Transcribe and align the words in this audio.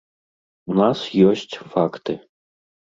У 0.71 0.79
нас 0.81 0.99
ёсць 1.29 1.59
факты. 1.77 2.13